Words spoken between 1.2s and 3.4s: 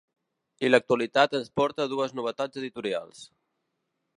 ens porta dues novetats editorials.